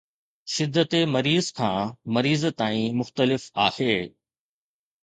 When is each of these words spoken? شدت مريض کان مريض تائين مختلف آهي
شدت 0.53 0.93
مريض 1.15 1.45
کان 1.57 1.93
مريض 2.13 2.41
تائين 2.59 2.95
مختلف 2.97 3.51
آهي 3.67 3.97